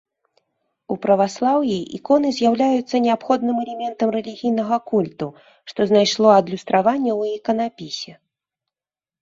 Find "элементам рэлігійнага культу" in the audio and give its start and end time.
3.65-5.27